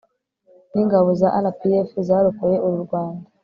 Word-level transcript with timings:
n'ingabo 0.73 1.09
za 1.21 1.29
rpf 1.43 1.89
zarokoye 2.07 2.57
uru 2.65 2.77
rwanda 2.85 3.27